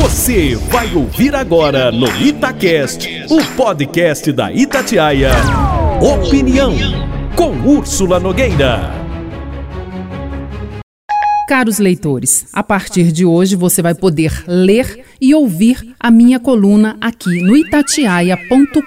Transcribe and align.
Você 0.00 0.54
vai 0.54 0.94
ouvir 0.94 1.34
agora 1.34 1.90
no 1.90 2.06
Itacast, 2.22 3.08
o 3.28 3.44
podcast 3.56 4.30
da 4.30 4.52
Itatiaia. 4.52 5.32
Opinião 6.00 6.72
com 7.34 7.50
Úrsula 7.68 8.20
Nogueira. 8.20 8.92
Caros 11.48 11.80
leitores, 11.80 12.46
a 12.52 12.62
partir 12.62 13.10
de 13.10 13.26
hoje 13.26 13.56
você 13.56 13.82
vai 13.82 13.92
poder 13.92 14.44
ler 14.46 15.04
e 15.20 15.34
ouvir 15.34 15.92
a 15.98 16.12
minha 16.12 16.38
coluna 16.38 16.96
aqui 17.00 17.42
no 17.42 17.56
itatiaia.com.br. 17.56 18.78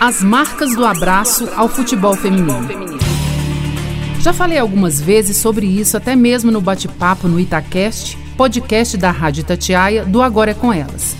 As 0.00 0.22
marcas 0.24 0.74
do 0.74 0.84
abraço 0.84 1.48
ao 1.54 1.68
futebol 1.68 2.16
feminino. 2.16 2.98
Já 4.18 4.32
falei 4.32 4.58
algumas 4.58 5.00
vezes 5.00 5.36
sobre 5.36 5.66
isso, 5.66 5.96
até 5.96 6.16
mesmo 6.16 6.50
no 6.50 6.60
bate-papo 6.60 7.28
no 7.28 7.38
Itacast, 7.38 8.23
podcast 8.36 8.96
da 8.96 9.10
Rádio 9.10 9.42
Itatiaia, 9.42 10.04
do 10.04 10.20
Agora 10.20 10.50
é 10.50 10.54
com 10.54 10.72
Elas. 10.72 11.16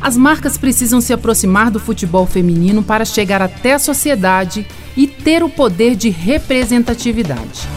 As 0.00 0.16
marcas 0.16 0.56
precisam 0.56 1.00
se 1.00 1.12
aproximar 1.12 1.70
do 1.70 1.78
futebol 1.78 2.26
feminino 2.26 2.82
para 2.82 3.04
chegar 3.04 3.40
até 3.40 3.74
a 3.74 3.78
sociedade 3.78 4.66
e 4.96 5.06
ter 5.06 5.42
o 5.42 5.48
poder 5.48 5.94
de 5.94 6.10
representatividade. 6.10 7.68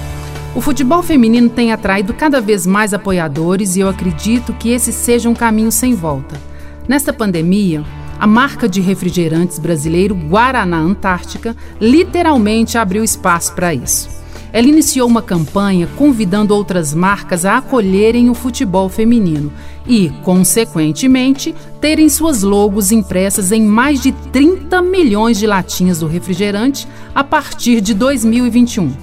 O 0.56 0.62
futebol 0.62 1.04
feminino 1.04 1.50
tem 1.50 1.72
atraído 1.72 2.14
cada 2.14 2.40
vez 2.40 2.66
mais 2.66 2.94
apoiadores 2.94 3.76
e 3.76 3.82
eu 3.82 3.90
acredito 3.90 4.54
que 4.54 4.70
esse 4.70 4.92
seja 4.92 5.30
um 5.30 5.36
caminho 5.36 5.72
sem 5.72 5.94
volta. 5.94 6.40
Nesta 6.88 7.12
pandemia, 7.12 7.84
a 8.18 8.26
marca 8.26 8.68
de 8.68 8.80
refrigerantes 8.80 9.60
brasileiro 9.60 10.16
Guaraná 10.16 10.78
Antártica 10.78 11.56
literalmente 11.80 12.78
abriu 12.78 13.04
espaço 13.04 13.54
para 13.54 13.74
isso. 13.74 14.25
Ela 14.56 14.68
iniciou 14.68 15.06
uma 15.06 15.22
campanha 15.22 15.86
convidando 15.98 16.56
outras 16.56 16.94
marcas 16.94 17.44
a 17.44 17.58
acolherem 17.58 18.30
o 18.30 18.34
futebol 18.34 18.88
feminino 18.88 19.52
e, 19.86 20.10
consequentemente, 20.24 21.54
terem 21.82 22.08
suas 22.08 22.42
logos 22.42 22.90
impressas 22.90 23.52
em 23.52 23.62
mais 23.62 24.00
de 24.00 24.14
30 24.14 24.82
milhões 24.82 25.38
de 25.38 25.46
latinhas 25.46 26.00
do 26.00 26.08
refrigerante 26.08 26.88
a 27.14 27.22
partir 27.22 27.82
de 27.82 27.94
2021. 27.94 28.94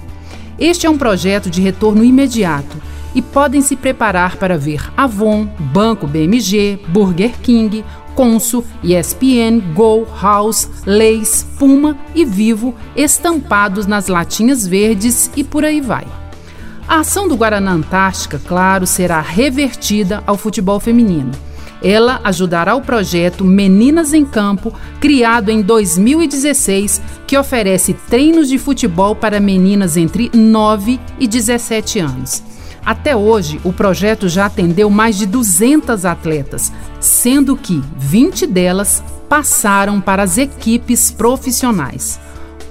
Este 0.57 0.87
é 0.87 0.89
um 0.89 0.97
projeto 0.97 1.51
de 1.51 1.61
retorno 1.61 2.03
imediato 2.03 2.75
e 3.15 3.21
podem 3.21 3.61
se 3.61 3.75
preparar 3.75 4.37
para 4.37 4.57
ver 4.57 4.91
Avon, 4.97 5.47
Banco 5.59 6.07
BMG, 6.07 6.79
Burger 6.87 7.33
King, 7.41 7.83
Consul, 8.15 8.63
ESPN, 8.83 9.59
Go, 9.73 10.05
House, 10.21 10.69
Leis, 10.85 11.45
Puma 11.57 11.97
e 12.13 12.23
Vivo 12.25 12.75
estampados 12.95 13.87
nas 13.87 14.07
latinhas 14.07 14.67
verdes 14.67 15.31
e 15.35 15.43
por 15.43 15.65
aí 15.65 15.81
vai. 15.81 16.05
A 16.87 16.99
ação 16.99 17.27
do 17.27 17.35
Guaraná 17.35 17.71
Antártica, 17.71 18.39
claro, 18.45 18.85
será 18.85 19.21
revertida 19.21 20.21
ao 20.27 20.37
futebol 20.37 20.79
feminino. 20.79 21.31
Ela 21.81 22.21
ajudará 22.23 22.75
o 22.75 22.81
projeto 22.81 23.43
Meninas 23.43 24.13
em 24.13 24.23
Campo, 24.23 24.73
criado 25.01 25.49
em 25.49 25.61
2016, 25.61 27.01
que 27.27 27.37
oferece 27.37 27.93
treinos 27.93 28.47
de 28.47 28.57
futebol 28.57 29.15
para 29.15 29.39
meninas 29.39 29.97
entre 29.97 30.31
9 30.33 30.99
e 31.19 31.27
17 31.27 31.99
anos. 31.99 32.52
Até 32.85 33.15
hoje, 33.15 33.61
o 33.63 33.71
projeto 33.71 34.27
já 34.27 34.45
atendeu 34.45 34.89
mais 34.89 35.17
de 35.17 35.25
200 35.25 36.05
atletas, 36.05 36.71
sendo 36.99 37.55
que 37.55 37.81
20 37.97 38.45
delas 38.45 39.03
passaram 39.29 40.01
para 40.01 40.23
as 40.23 40.37
equipes 40.37 41.09
profissionais. 41.09 42.19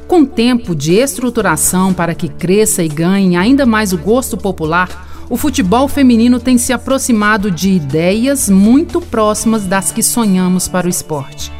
Com 0.07 0.25
tempo 0.27 0.75
de 0.75 0.95
estruturação 0.95 1.95
para 1.95 2.15
que 2.15 2.29
cresça 2.29 2.83
e 2.83 2.89
ganhe 2.89 3.37
ainda 3.37 3.65
mais 3.65 3.95
o 3.95 3.99
gosto 3.99 4.37
popular, 4.37 5.09
o 5.31 5.37
futebol 5.39 5.89
feminino 5.89 6.39
tem 6.39 6.59
se 6.59 6.75
aproximado 6.75 7.51
de 7.51 7.71
ideias 7.71 8.51
muito 8.51 9.01
próximas 9.01 9.65
das 9.65 9.91
que 9.91 10.03
sonhamos 10.03 10.69
para 10.69 10.87
o 10.87 10.91
esporte. 10.91 11.51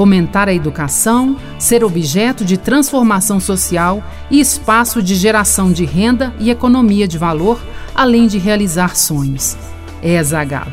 Fomentar 0.00 0.48
a 0.48 0.54
educação, 0.54 1.36
ser 1.58 1.84
objeto 1.84 2.42
de 2.42 2.56
transformação 2.56 3.38
social 3.38 4.02
e 4.30 4.40
espaço 4.40 5.02
de 5.02 5.14
geração 5.14 5.70
de 5.70 5.84
renda 5.84 6.32
e 6.38 6.48
economia 6.48 7.06
de 7.06 7.18
valor, 7.18 7.60
além 7.94 8.26
de 8.26 8.38
realizar 8.38 8.96
sonhos. 8.96 9.58
É, 10.02 10.22
Zagalo. 10.22 10.72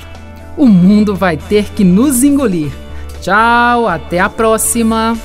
O 0.55 0.65
mundo 0.65 1.13
vai 1.13 1.35
ter 1.35 1.65
que 1.73 1.83
nos 1.83 2.23
engolir. 2.23 2.71
Tchau, 3.19 3.85
até 3.85 4.17
a 4.17 4.29
próxima! 4.29 5.17